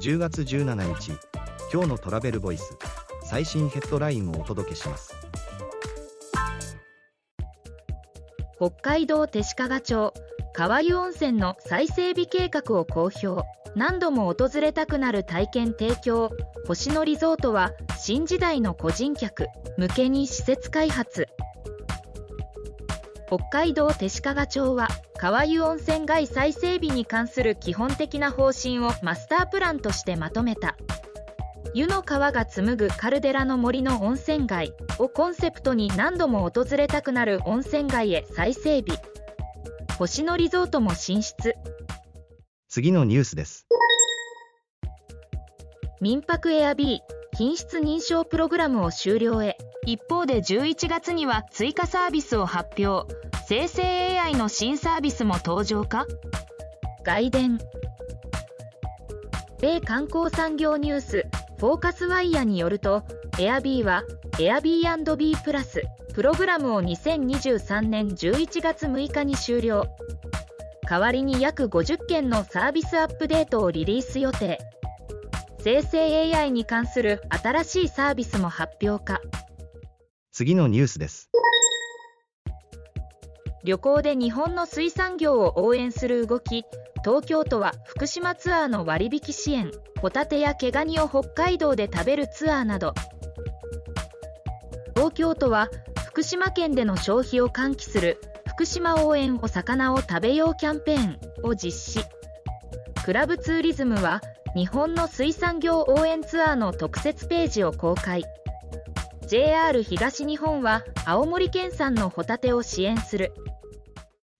[0.00, 1.12] 10月17日
[1.70, 2.74] 今日のトラベルボイス
[3.22, 5.14] 最新ヘッドラインをお届けします。
[8.56, 10.14] 北海道弟子屈町
[10.54, 13.46] 川湯温泉の再整備計画を公表。
[13.76, 16.30] 何度も訪れたくなる体験提供。
[16.66, 21.28] 星野リゾートは新時代の個人客向けに施設開発。
[23.26, 24.88] 北海道弟子屈町は
[25.20, 30.78] 川湯温泉街再整備に関する基本的な方針をマスタープランとしてまとめた。
[31.74, 38.98] 湯の川が紡ぐカルデラの森の温泉街をコンセプトに何度も訪れたくなる温泉街へ再整備。
[39.98, 41.54] 星野リゾートも進出。
[42.70, 43.66] 次のニュースです。
[46.00, 49.56] 民泊エアビー品質認証プログラムを終了へ。
[49.86, 53.14] 一方で11月には追加サービスを発表。
[53.46, 56.06] 生成 AI の新サービスも登場か？
[57.02, 57.58] 外伝。
[59.60, 61.26] 米観光産業ニュース。
[61.58, 64.02] フォーカスワイヤーによると Airb は
[64.38, 65.82] Airb&B プラス。
[66.14, 69.86] プログラムを2023年11月6日に終了。
[70.88, 74.58] 代わりに約50件のサービスアップデートをリリース予定。
[75.62, 79.20] 生成 AI に関する新しいサービスも発表か。
[80.32, 81.30] 次のニュースです。
[83.62, 86.64] 旅行で日本の水産業を応援する動き。
[87.04, 89.70] 東京都は福島ツアーの割引支援。
[90.00, 92.94] ホタテや毛ガニを北海道で食べるツアーなど。
[94.96, 95.68] 東京都は
[96.06, 98.18] 福島県での消費を喚起する。
[98.48, 102.06] 福島応援お魚を食べようキャンペーンを実施。
[103.04, 104.22] クラブツーリズムは
[104.56, 108.24] 日本の水産業応援ツアーの特設ページを公開。
[109.28, 113.32] JR 東日本は青森県産のホタテを支援する。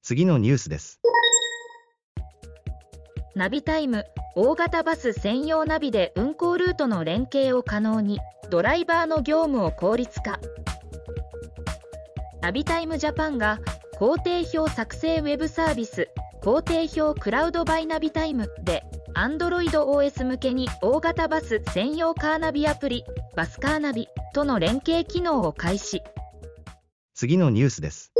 [0.03, 1.01] 次のニュースです。
[3.37, 8.19] ナビタイム大型バス専用ナビで運行ルートの連携を可能に
[8.51, 10.41] ドライバーの業務を効率化。
[12.41, 13.61] ナビタイムジャパンが
[13.97, 16.09] 工程表作成ウェブサービス
[16.43, 18.83] 工程表クラウドバイナビタイムで
[19.21, 23.05] AndroidOS 向けに大型バス専用カーナビアプリ
[23.37, 26.01] バスカーナビとの連携機能を開始。
[27.13, 28.15] 次のニュースです。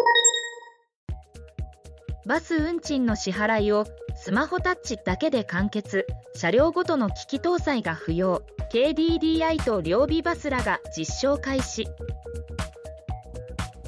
[2.27, 6.07] バス運賃の支払いをスマホタッチだけで完結。
[6.35, 8.43] 車両ごとの機器搭載が不要。
[8.71, 11.87] KDDI と両備バスらが実証開始。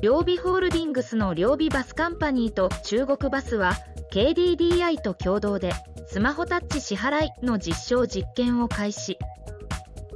[0.01, 3.75] 両備ホールディングスの両備バスカンパニーと中国バスは
[4.11, 5.73] KDDI と共同で
[6.13, 9.17] スマホタッチ支払いの実証実験を開始。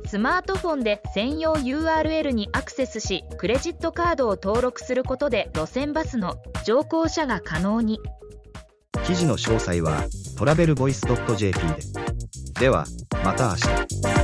[0.06, 6.36] スマートフォンで専用 URL にアクセスしクレジットカードを登録することで路線バスの
[6.66, 7.98] 乗降者が可能に。
[9.06, 10.04] 記事の詳細は
[10.36, 12.60] トラベルボイス .jp で。
[12.60, 12.84] では
[13.24, 14.15] また明日。